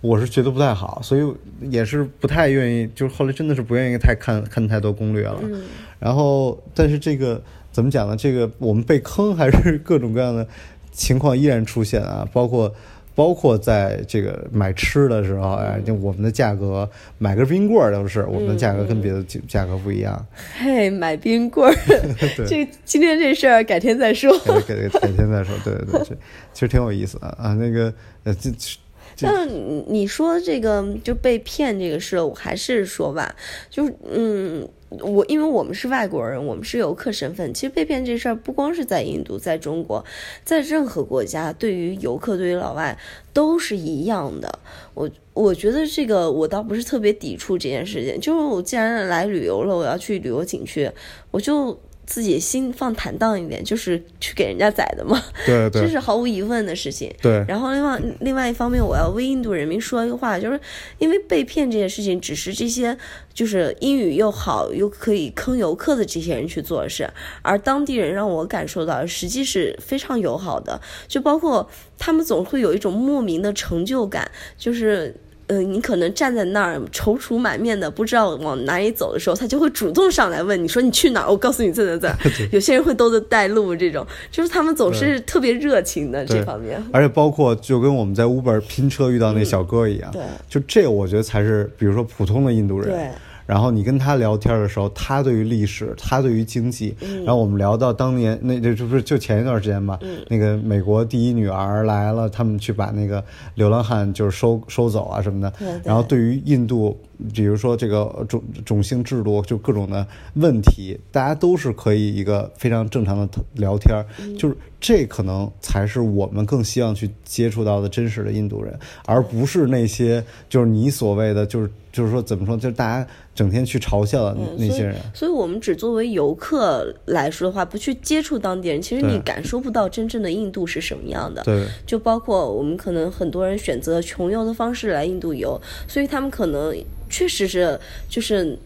[0.00, 1.22] 我是觉得不太好，所以
[1.70, 5.38] 也是不太愿意，就是后来真的是不愿意太看看太多攻略了。
[5.42, 5.62] 嗯
[5.98, 8.16] 然后，但是这个怎么讲呢？
[8.16, 10.46] 这个我们被坑还是各种各样的
[10.92, 12.74] 情况依然出现啊，包括。
[13.16, 20.26] 包括在这个买吃的时候，哎，就我们的价格，买根冰棍儿都是我们的价格跟别的价格不一样。
[20.58, 21.74] 嘿，买冰棍儿，
[22.46, 24.38] 这今天这事儿改天再说。
[24.40, 26.14] 改改改天再说，对对对，这
[26.52, 27.54] 其实挺有意思的啊。
[27.54, 27.90] 那个
[28.24, 28.76] 呃，这这
[29.20, 33.34] 那你说这个就被骗这个事，我还是说吧，
[33.70, 34.68] 就是嗯，
[35.00, 40.04] 我因为我们是外国人，我们是游客身份，其实被骗这事儿不光是在印度，在中国，
[40.44, 42.98] 在任何国家，对于游客，对于老外
[43.32, 44.58] 都是一样的。
[44.94, 50.90] 我我觉得这个我倒不是特别抵触这件事情，就是我既然来旅游了，我要去旅游景区，
[51.30, 51.78] 我就。
[52.06, 57.12] 自己心放坦荡一点， 就是去给人家宰的嘛，对对这是毫无疑问的事情。
[57.20, 60.58] 对然后另外另外一方面，我要为印度人民说一个话，就是
[60.98, 62.96] 因为被骗这件事情，只是这些
[63.34, 67.10] 就是英语又好又可以坑游客的这些人去做的事，
[67.42, 75.14] 而当地人让我感受到实际是非常友好的，就包括他们总会有一种莫名的成就感，就是。
[75.48, 81.30] 呃，你可能站在那儿踌躇满面的，不知道往哪里走的时候，他就会主动上来问你说你去哪儿？
[81.30, 82.18] 我告诉你在哪在哪。
[82.50, 86.82] 有些人会兜着带路，这种就是他们总是特别热情的这方面。
[86.92, 93.08] 而且包括就跟我们在 Uber 拼车遇到那小哥一样，对就这个我觉得才是，比如说普通的印度人，对
[93.46, 105.80] 然后你跟他聊天的时候，他对于历史，他对于经济，然后我们聊到当年那这这不是就前一段时间嘛，那个美国第一女儿来了，他们去把那个流浪汉就是收收走啊什么的，对对。
[105.84, 106.98] 然后对于印度，
[107.32, 114.04] 比如说这个种种姓制度，就各种的问题，大家都是可以一个非常正常的聊天儿，
[114.36, 124.94] 就是这可能才是我们更希望去接触到的真实的印度人，而不是那些就是你所谓的就是就是说怎么说，就是大家整天去嘲笑的那那些人。
[124.94, 131.42] 嗯所以，所以我们只作为游客来说的话，不去接触当地人，其实你感受不到真正的印度是什么样的。
[131.42, 136.72] 对就包括我们可能很多人选择穷游的方式来印度游，所以他们可能
[137.10, 137.76] 确实是
[138.08, 138.56] 就是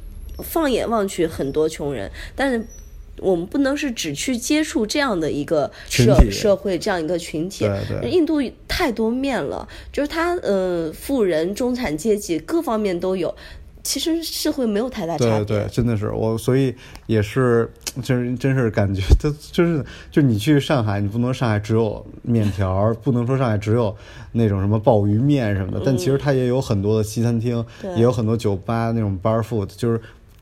[0.45, 2.63] 放眼望去很多穷人，但是。
[3.21, 8.11] 我们不能是只去接触这样的一个社社会这样一个群体，对对。
[8.11, 13.35] 印度太多面了，就是他呃富人、中产阶级各方面都有，
[13.83, 15.45] 其实社会没有太大差别。
[15.45, 16.75] 对对，真的是我，所以
[17.07, 17.71] 也是，
[18.03, 23.95] 就是真是感觉， 就就是就你去上海，你不能上海只有面条，不能说上海只有
[24.33, 27.95] 那种什么鲍鱼面什么的，但其实它也有很多的西餐厅，对。
[27.97, 30.01] 也有很多酒吧那种 bar food，就是。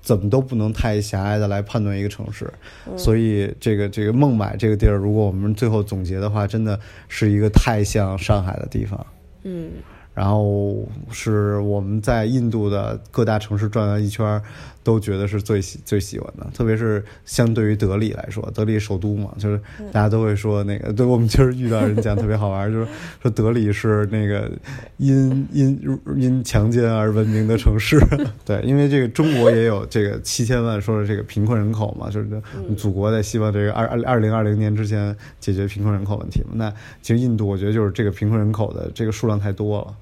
[0.09, 2.51] 怎么都不能太狭隘的来判断一个城市，
[2.97, 9.07] 所以这个这个孟买这个地儿，如果我们最后总结的话，真的是一个太像上海的地方。
[9.43, 9.71] 嗯，
[10.15, 14.43] 然后是我们在印度的各大城市转了一圈儿，
[14.83, 19.61] 都觉得是最喜最喜欢的，特别是相对于德里来说，德里首都嘛，就是
[19.93, 22.87] 大家都会说那个，对我们今儿遇到人讲特别好玩， 就是
[23.21, 24.51] 说德里是那个
[24.97, 28.01] 因因因强奸而闻名的城市，
[28.47, 32.29] 对，因为这个中国也有这个七千万说的这个贫困人口嘛，就是
[32.77, 39.95] 祖国在希望这个二二二零二零年之前解决贫困人口问题嘛，那其实印度我觉得就是这个贫困人口的这个数量太多了。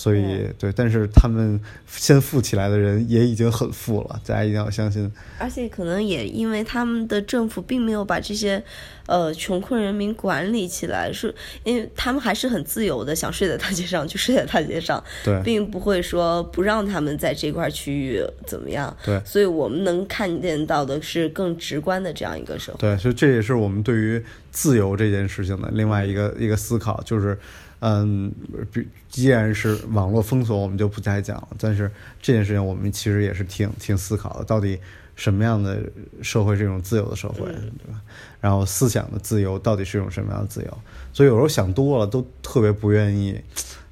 [0.00, 5.12] 所以对，但是他们先富起来的人也已经很富了，大家一定要相信。
[5.38, 8.64] 而且可能也因为他们的政府并没有把这些，
[9.04, 11.34] 呃，穷困人民管理起来，是
[11.64, 18.96] 因为他们还是很自由的，想睡在大街上就睡在大街上，对 并不会说不让他们在这块区域怎么样。
[19.04, 22.78] 对所以我们能看见到的是更直观的这样一个社会。
[22.78, 27.38] 对，所以这也是我们对于自由这件事情的另外一个一个思考，就是，
[27.80, 28.32] 嗯，
[28.72, 31.48] 比既然是网络封锁，我们就不再讲了。
[31.58, 31.90] 但是
[32.22, 34.78] 这件事情，我们其实也是挺挺思考的，到底
[35.16, 35.82] 什么样的
[36.22, 38.00] 社会是一种自由的社会，对吧？
[38.40, 40.78] 然后思想的自由到底是一种什么样的自由？
[41.12, 43.40] 所以有时候想多了，都特别不愿意。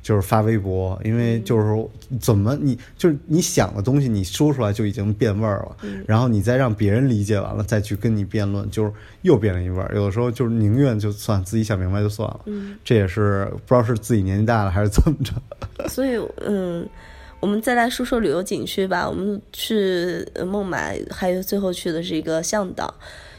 [0.09, 8.91] 就是发微博，因为就是说怎么你就是你想的东西，你说出来就已经变味儿了，然后你再让别人理解完了再去跟你辩论，就是
[9.21, 9.93] 又变了一味儿。
[9.95, 12.41] 有的时候就是宁愿就算自己想明白就算了，
[12.83, 15.35] 这也是不知道是自己年纪大了还是怎么着。
[15.91, 16.89] 所以，嗯，
[17.41, 19.07] 我们再来说说旅游景区吧。
[19.07, 22.95] 我们去呃孟买，还有最后去的是一个向导，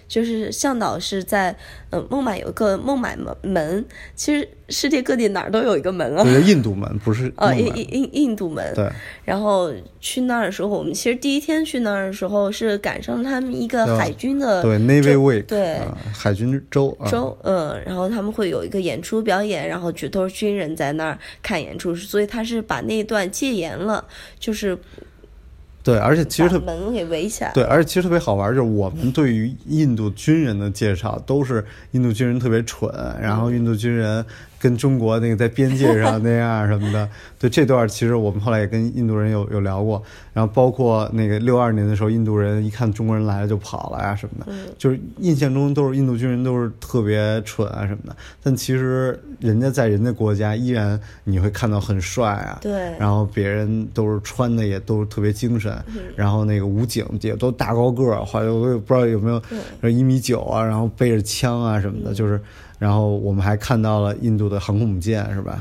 [0.09, 1.55] 就是向导是在
[1.91, 6.23] 呃孟买有个孟买门门，其实世界各地哪儿都有一个门啊。
[6.23, 8.91] 就是印度门，不是呃， 孟买印印印印度门，对，
[9.23, 24.03] 然后去那儿的时候，我们其实第一天去那儿的时候是赶上他们一个海军的对 Navy Week，对啊海军周啊周，嗯，然后他们会有一个演出表演，然后就都是军人在那儿看演出，所以他是把那段戒严了，
[24.39, 24.75] 就是
[25.89, 27.51] 对，而且其实特把门给围起来。
[27.51, 34.23] 对，而且其实特别好玩，就是我们对于印度军人的介绍都是印度军人特别蠢，然后印度军人
[34.59, 37.09] 跟中国那个在边界上那样什么的。
[37.39, 52.71] 对这段，其实我们后来也跟印度人有有聊过，然后包括那个六二年的时候，印度人一看中国人来了就跑了呀什么的，就是印象中都是印度军人都是特别蠢啊什么的，但其实人家在人家国家依然你会看到很帅啊，对。
[52.99, 55.73] 然后别人都是穿的也都特别精神，
[56.17, 62.41] 然后那个武警也都大高个儿，好像我也不知道有没有一米九啊，然后背着枪啊什么的，就是，
[62.79, 65.59] 然后我们还看到了印度的航空母舰是吧？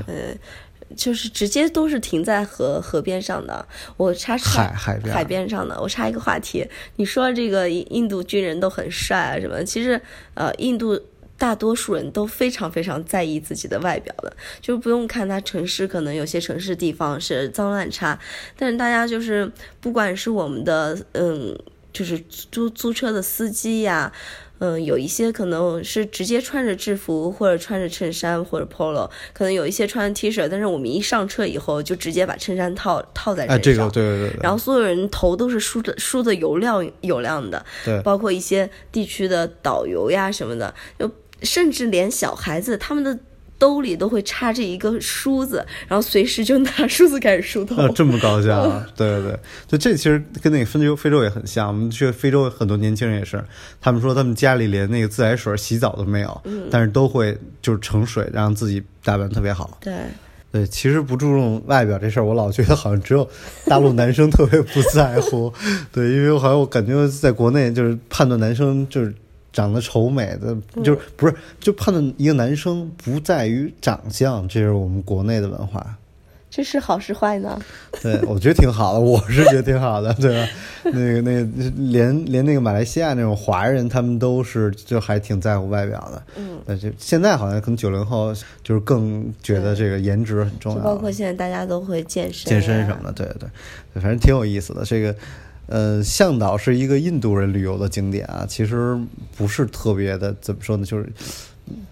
[0.97, 3.67] 就是直接都是停在河河边上的。
[3.99, 9.63] 我插插海海边海边上的，我插一个话题，你说这个印印度军人都很帅啊什么？
[9.65, 10.01] 其实
[10.33, 10.99] 呃，印度。
[11.41, 18.19] 大多数人都非常非常在意自己的外表的，就不用看他城市，可能有些城市地方是脏乱差，
[18.57, 19.49] 但是大家就是
[19.81, 21.57] 不管是我们的嗯，
[21.93, 22.19] 就是
[22.51, 24.13] 租租车的司机呀，
[24.59, 41.11] 嗯，有一些可能是直接穿着制服或者穿着衬衫或者 polo，可能有一些穿 T 恤，但是我们一上车以后就直接把衬衫套套在身上，哎，这个对对对对，然后所有人头都是梳的梳的油亮油亮的，对包括一些地区的导游呀什么的，就
[41.43, 43.19] 甚至连小孩子他们的。
[43.59, 47.75] 兜里都会插着一个梳子，然后随时就拿梳子开始梳头。
[47.83, 48.87] 啊，这么高效啊！
[48.97, 51.69] 对对对，就这其实跟那个非洲非洲也很像。
[51.69, 53.45] 我们去非洲很多年轻人也是，
[53.81, 59.77] 他们说他们家里连那个自来水洗澡都没有，但是都会就是盛水让自己打扮特别好。
[59.81, 59.95] 对，
[60.53, 63.29] 对，其实不注重外表这事儿，我老觉得好像只有
[63.67, 65.53] 大陆男生特别不在乎。
[65.93, 69.13] 对，因为我好像我感觉在国内就是判断男生就是
[69.53, 75.97] 长得丑美的，就是不是就判断一个男生不在于长相，这是我们国内的文化。
[76.51, 77.61] 这是好是坏呢？
[78.03, 80.49] 对，我觉得挺好的，我是觉得挺好的，对吧？
[80.83, 86.23] 那个那个，连连那个马来西亚那种华人，他们都是就还挺在乎外表的。
[86.37, 88.33] 嗯，那就现在好像可能九零后
[88.65, 93.49] 就是更觉得这个颜值很重要，包括现在大家都会健身、健身什么的，对对
[93.93, 94.85] 对，反正挺有意思的。
[94.87, 95.15] 这个
[95.69, 98.99] 呃，向导是一个印度人旅游的景点啊，其实
[99.37, 101.07] 不是特别的，怎么说呢，就是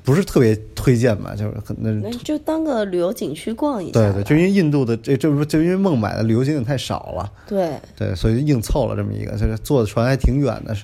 [0.03, 3.93] 不是特别推荐吧，就是可能那就当个旅游景区逛一下。
[3.93, 7.31] 对对，就因为印度的这这不就因为孟买的旅游景点太少了。
[7.47, 10.75] 对对，所以硬凑了这么一个，就是坐的船还挺远的，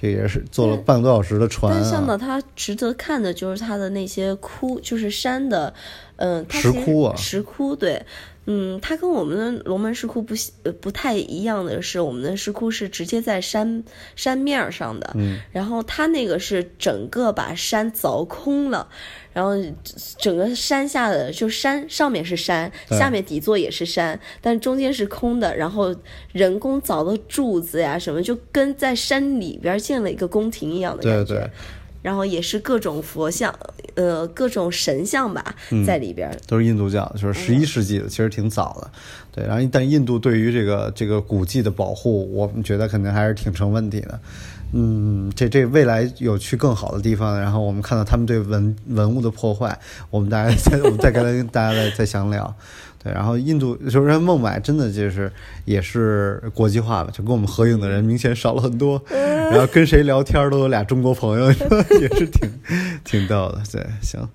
[0.00, 2.40] 这也是坐了半个多小时的船但向导他。
[2.54, 5.74] 值得看的就是他的那些窟，就是山的，
[6.16, 8.00] 嗯、石窟啊石窟对，
[8.46, 13.82] 嗯，它跟我们的龙门石窟不呃不太一样的是，我们的石窟是直接在山
[14.14, 18.88] 山面上的，嗯，然后它那个是整个把山凿空了。
[19.32, 19.52] 然后
[20.16, 25.54] 整个山下的就山上面是山，下面底座也是山，但中间是空的。
[25.54, 25.94] 然后
[26.32, 31.34] 人工凿的柱子呀什么，就跟在山里边建了一个宫廷一样的感觉。
[31.34, 31.50] 对对，
[32.06, 33.52] 然后也是各种佛像，
[33.96, 36.36] 呃，各种神像吧，嗯在里边儿。
[36.46, 38.88] 都是印度教，就是十一世纪的，其实挺早的。
[39.32, 44.20] 对，然后但印度对于这个这个古迹的保护，我们觉得肯定还是挺成问题的。
[44.72, 49.76] 嗯，这这未来有去更好的地方，然后我们看到他们对文文物的破坏，
[50.08, 52.54] 我们大家再我们再跟大家再再详聊。
[53.06, 55.30] 对，然后印度就是孟买，真的就是
[55.64, 61.46] 也是国际化了，就跟我们合影的人明显少了很多，然后跟谁聊天都有俩中国朋友，
[62.00, 62.50] 也是挺
[63.04, 63.62] 挺逗的。
[63.70, 64.28] 对，行，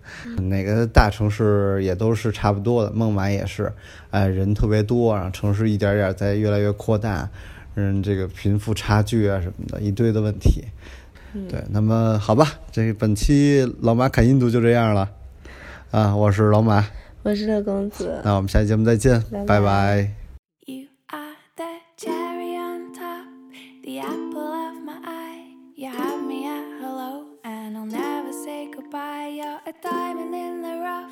[0.48, 3.70] 哪个大城市也都是差不多的，孟买也是，
[4.10, 7.30] 哎，人特别多，然后城市一点点在越来越扩大，
[7.76, 10.64] 嗯，这个贫富差距啊什么的，一堆的问题。
[11.50, 15.10] 对，那么好吧，这本期老马侃印度就这样了，
[15.92, 16.88] 啊，我是老马。
[17.24, 20.12] 我是乐公子，那我们下期节目再见，拜拜拜拜
[20.66, 23.28] You are the cherry on top,
[23.84, 25.46] the apple of my eye.
[25.76, 29.30] You have me at hello, and I'll never say goodbye.
[29.36, 31.12] You're a diamond in the rough,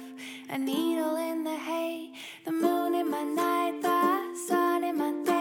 [0.49, 2.09] a needle in the hay.
[3.09, 5.38] my night, the sun in my day,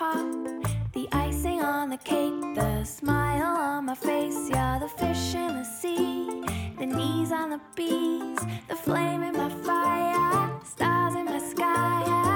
[0.00, 0.24] pop,
[0.94, 4.48] the icing on the cake, the smile on my face.
[4.48, 6.42] You're the fish in the sea,
[6.78, 12.29] the knees on the bees, the flame in my fire, stars in my sky.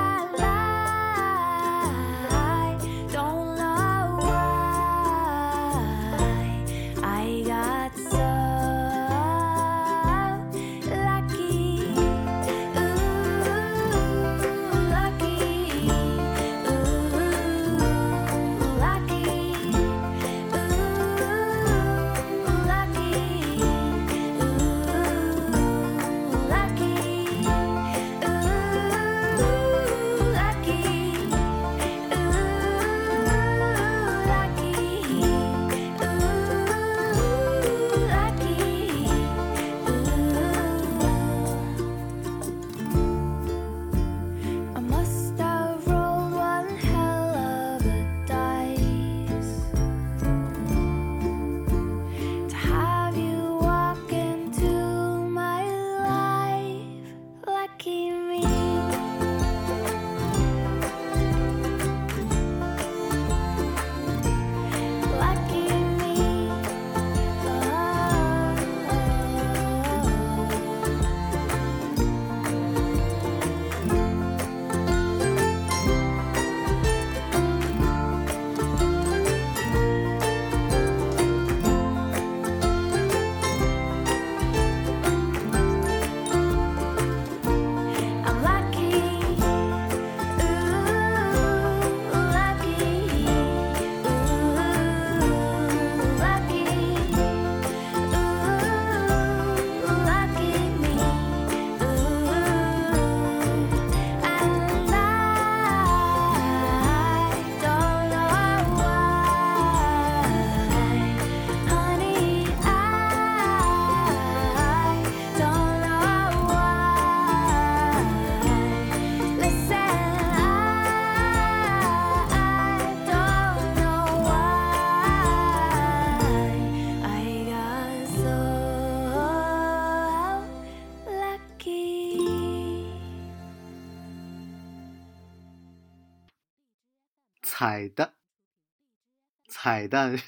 [139.64, 140.14] 彩蛋，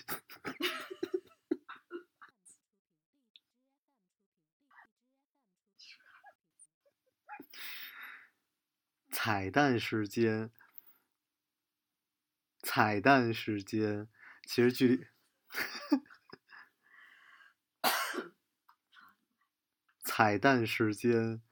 [9.12, 10.51] 彩蛋时间，
[12.62, 14.09] 彩蛋时间，
[14.47, 15.07] 其实距离
[20.03, 21.43] 彩蛋时间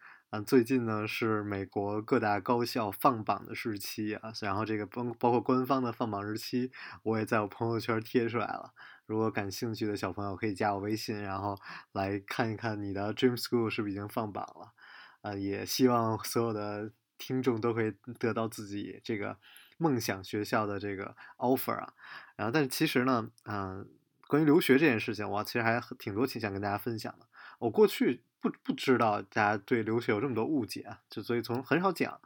[0.40, 6.72] 最近呢是美国各大高校放榜的日期啊，然后这个包包括官方的放榜日期，
[7.02, 8.72] 我也在我朋友圈贴出来了。
[9.06, 11.56] 如果感兴趣的小朋友可以加我微信，然后
[11.92, 14.72] 来看一看你的 Dream School 是不是已经放榜了。
[15.20, 19.38] 啊，也希望所有的听众都可以得到自己这个
[19.78, 21.92] 梦想学校的这个 offer 啊。
[22.36, 23.88] 然后，但是其实呢，嗯、
[24.26, 27.26] 关于留学这件事情，我其实还挺多挺想跟大家分享的。
[27.58, 32.20] 我过去不不知道大家对留学有这么多误解，就所以从很少讲。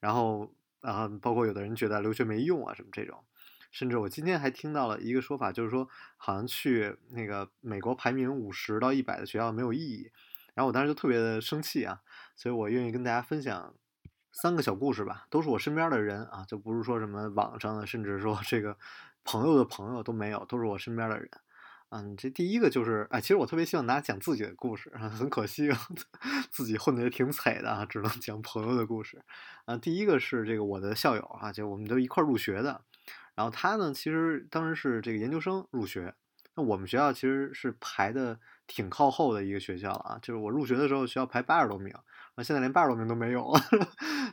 [0.00, 3.22] 然后，啊，包括有的人觉得留学没用啊，什么这种。
[3.70, 10.10] 甚至我今天还听到了一个说法，就是说好像去那个美国排名五十到一百的学校没有意义。
[10.54, 12.00] 然后我当时就特别的生气啊，
[12.34, 13.74] 所以我愿意跟大家分享
[14.32, 18.76] 三个小故事吧，都是我身边的人啊，就不是说什么网上的，甚至说这个
[19.22, 21.30] 朋友的朋友都没有，都是我身边的人。
[21.96, 25.70] 嗯，这第一个就是，哎，其实我特别希望大家讲自己的故事， 很可惜，
[26.50, 29.22] 自己混的也挺惨的啊，只能讲朋友的故事。
[29.64, 32.80] 啊，第一个是这个我的校友啊，就我们都一块儿入学的，
[33.36, 36.12] 然后他呢，其实当时是这个研究生入学，
[36.56, 41.94] 那我们学校其实是排的挺靠后的一个学校啊，就是我入学的时候学校排八十多名，
[42.34, 43.52] 啊，现在连八十多名都没有，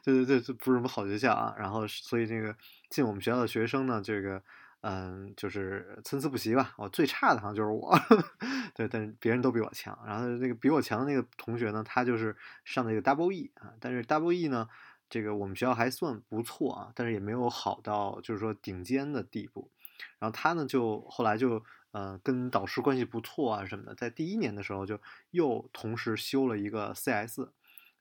[0.04, 1.54] 对对对，这不是什么好学校啊。
[1.60, 2.56] 然后所以这个
[2.90, 4.42] 进我们学校的学生呢，这个
[4.82, 6.74] 嗯，就是参差不齐吧。
[6.78, 7.96] 我最差的好像就是我，
[8.74, 9.98] 对，但是别人都比我强。
[10.06, 14.68] 然后那个比我强的那个同学呢，他就是上的一个 Double E 啊，但是 Double E 呢，
[15.08, 19.70] 这个我们学校还算不错啊，但是也没有好到就是说顶尖的地步。
[20.18, 27.42] 然后他呢，就后来就呃跟导师关系不错啊什么的，在第一年的时候就又同时修了一个 CS，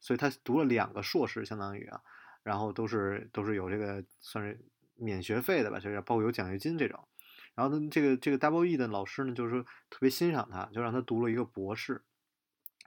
[0.00, 2.00] 所以他读了两个硕士，相当于啊，
[2.42, 4.58] 然后都是都是有这个算是
[5.00, 7.08] 免学费的吧，就是包括有奖学金这种。
[7.54, 12.02] 然后呢，这个这个 Double E 的老师呢，就是说特别欣赏他，就让他读了一个博士。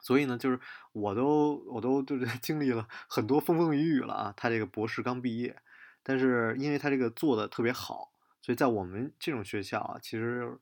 [0.02, 0.60] 所以呢，就是
[0.92, 4.34] 我都我都就是 经历了很多风风雨雨了啊。
[4.38, 5.56] 他这个博士刚毕业，
[6.02, 8.12] 但是因为他这个做的特别好。
[8.42, 10.58] 所以在我们这种学校啊，其实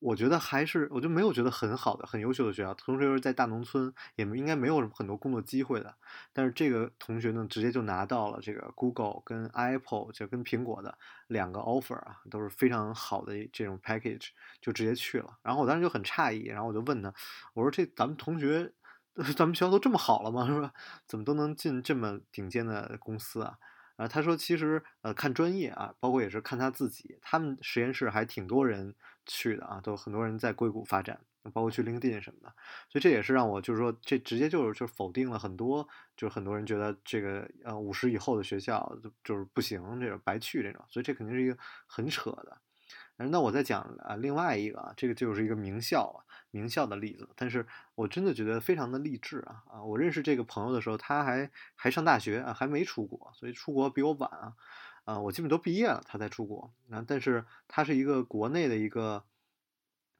[0.00, 2.72] 我觉得还是，我就没有觉得很好的、很优秀的学校。
[2.74, 5.92] 同时又是在大农村，也应该没有很多工作机会的。
[6.32, 10.96] 但是这个同学呢，直接就拿到了这个 Google 跟 Apple 就跟苹果的
[11.26, 14.28] 两个 offer 啊，都是非常好的这种 package，
[14.60, 15.36] 就直接去了。
[15.42, 17.12] 然后我当时就很诧异，然后我就问他，
[17.54, 18.72] 我说这咱们同学，
[19.36, 20.46] 咱们学校都这么好了吗？
[20.54, 20.72] 是吧？
[21.08, 23.54] 怎么都能进这么顶尖的公司啊？
[23.98, 28.94] 啊，他说其实呃看专业啊，包括也是看他自己，他们实验室还挺多人
[29.26, 31.20] 去的啊，都很多人在硅谷发展，
[31.52, 32.48] 包括去 LinkedIn 什么的，
[32.88, 35.86] 所以这也是让我就是说这直接就是就否定了很多，
[36.16, 42.56] 就是很多人觉得这个呃五十以后的学校就是不行，这种白去这种，所以这肯定是一个很扯的。
[43.26, 47.28] 那我再讲啊，另外一个啊，这个就是一个名校啊，名校的例子。
[47.34, 47.66] 但是
[47.96, 49.82] 我真的觉得非常的励志啊啊！
[49.82, 54.54] 我认识这个朋友的时候，他还还上大学啊，还没出国，所以出国比我晚啊
[55.04, 55.18] 啊！
[55.18, 57.04] 我基本都毕业了，他才出国啊。
[57.06, 59.24] 但是他是一个国内的一个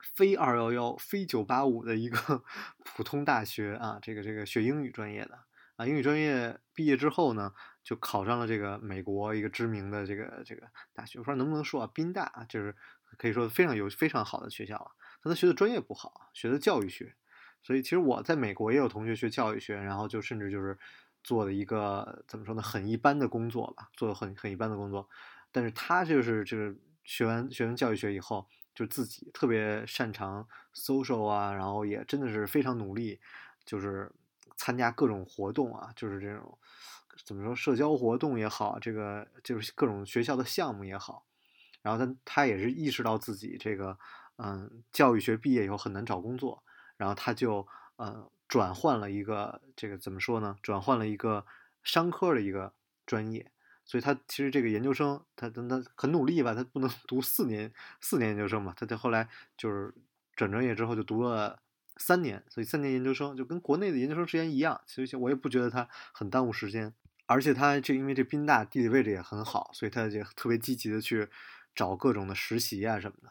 [0.00, 2.42] 非二幺幺、非九八五的一个
[2.84, 5.47] 普通大学啊，这个这个学英语专业的。
[5.78, 7.54] 啊，英语专业毕业之后呢，
[7.84, 12.74] 就考上了这个美国一个知名的这个这个大学，不知道能不能说啊，宾大啊，就是
[13.16, 14.90] 可以说非常有非常好的学校了。
[15.22, 17.14] 但他学的专业不好，学的教育学。
[17.62, 20.76] 所以其实我在美国也有同学学教育学，然后就甚至就是
[21.22, 25.08] 做的一个怎么说呢，很一般的工作吧，做的很很一般的工作。
[25.52, 33.20] 但是他就是就是学完学完教育学以后，就自己特别擅长 social 啊，然后也真的是非常努力，
[33.64, 34.10] 就是。
[34.58, 36.58] 参加各种活动啊，就是这种
[37.24, 41.24] 怎么说社交活动也好，这个就是各种学校的项目也好。
[41.80, 43.96] 然后他他也是意识到自己这个
[44.36, 46.62] 嗯教育学毕业以后很难找工作，
[46.96, 50.56] 然后他就呃转换了一个这个怎么说呢？
[50.60, 51.46] 转换了一个
[51.82, 52.74] 商科的一个
[53.06, 53.50] 专业。
[53.84, 59.94] 所以他其实这个研究生他他他很努力吧，他不能 读四年四年研究生嘛，他他后来就是
[60.34, 61.58] 转专业之后就读了。
[61.98, 66.94] 三年，所以三年研究生就跟国内的研究生时间一样，所以我也不觉得他很耽误时间。
[67.26, 71.28] 而且他这因为这宾大地理位置也很好，所以他就特别积极的去
[71.74, 73.30] 找各种的实习啊什么的。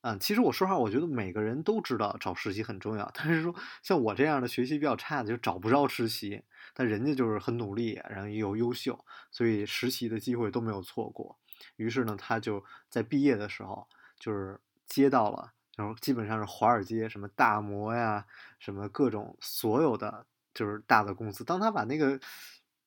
[0.00, 6.42] 嗯，其实我说话，我觉得每个人都知道找实习很重要，但是说像我这样的学习比较差的就找不着实习，
[6.74, 11.38] 但人家就是很努力，然后又优秀，所以实习的机会都没有错过。
[11.76, 13.88] 于是呢，他就在毕业的时候
[14.18, 15.52] 就是接到了。
[15.76, 18.24] 然后基本上是华尔街什么大摩呀，
[18.58, 21.44] 什么各种所有的就是大的公司。
[21.44, 22.18] 当他把那个，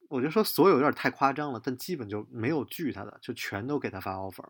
[0.10, 4.44] 我就说所有有点太夸张了，但基本就没有拒他的，就全都给他发 offer。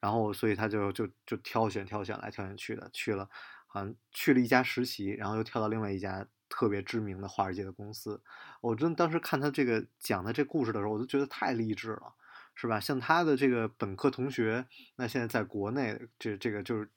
[0.00, 3.28] 然后所以他就就就挑选挑选来挑选去的，去了，
[3.66, 8.22] 好像去了一家实习，然后又跳到另外一家特别知名的华尔街的公司。
[8.62, 12.14] 我真当时看他这个讲的这故事的时候，我都觉得太励志了，
[12.54, 12.80] 是吧？
[12.80, 14.66] 像他的这个本科同学，
[14.96, 16.90] 那现在在国内这这个就是。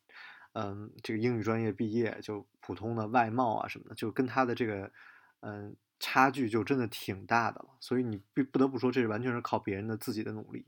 [0.53, 4.91] 嗯，这个英语专业毕业就普通的外贸啊什么的，就跟他的这个
[5.41, 7.69] 嗯差距就真的挺大的了。
[7.79, 10.65] 所以你不不得不说，这是完全是靠别人的自己的努力。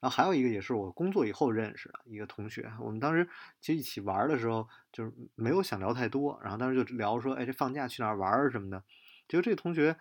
[0.00, 3.28] 然后还有一个也是我工作以后认识的一个同学，我们当时
[3.60, 8.82] 其实一起玩的时候，就是没有想聊太多，然后当时就聊说，哎，这放假去哪儿玩什么的。
[9.28, 9.98] 结果这个同学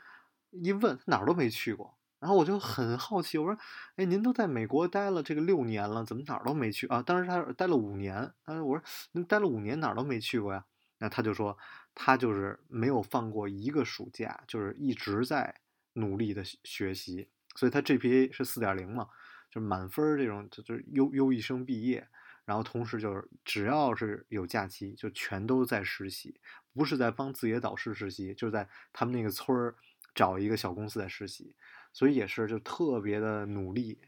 [0.52, 1.99] 一问，他哪儿都没去过。
[2.20, 3.58] 然后我就很好奇，我说
[3.96, 10.66] ：“哎，您都在美国待了这个六年了，怎么哪儿都没去啊？”当时他待了五年，他我说：“您待了五年，哪儿都没去过呀？”
[11.00, 11.58] 那他就说
[11.96, 15.62] ：“他就是没有放过一个暑假，就是一直在
[15.94, 19.08] 努力的学习，所以他 GPA 是四点零嘛，
[19.50, 22.06] 就是满分这种，就就优优异生毕业。
[22.44, 26.42] 然后同时就是只要是有假期，就全都在实习，
[26.74, 29.76] 不是在帮自己的导师实习，就是在他们那个村儿
[30.14, 31.56] 找一个小公司在实习。”
[31.94, 34.00] 所以也是就特别的努力，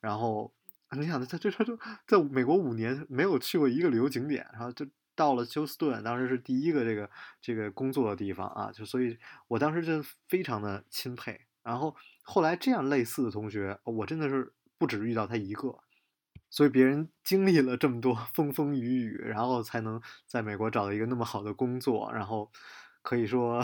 [0.00, 0.52] 然后
[0.96, 7.10] 你想他这他就在美国五年没有去过一个旅游景点，然后就到了休斯顿，当时是第一个这个
[7.40, 9.18] 这个工作的地方啊，就所以
[9.48, 11.40] 我当时就非常的钦佩。
[11.62, 15.78] 然后后来这样类似的同学，我真的是不止遇到他一个，
[16.48, 22.50] 所以别人经历了这么多风风雨雨，然后才能在美国找到一个那么好的工作，然后
[23.02, 23.62] 可以说，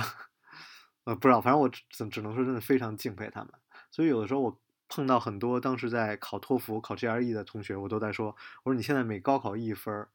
[1.04, 3.50] 呃，不知道，反正我只只能说真的非常敬佩他们。
[3.94, 8.34] 所以有的时候我碰到很多当时在考托福、考 GRE 的同学，我都在说，
[8.64, 10.08] 我说你现在每高考一分，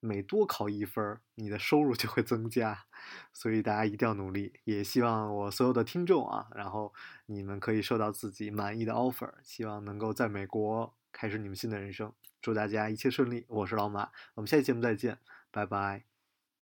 [0.00, 2.86] 每多考一分，你的收入就会增加。
[3.34, 6.94] 所以大家一定要努力，也希望我所有的听众啊，然后
[7.26, 12.10] 你们可以收到自己满意的 offer，希望能够在美国开始你们新的人生。
[12.40, 15.18] 祝大家一切顺利，我是老马，我们下期节目再见，
[15.50, 16.15] 拜拜。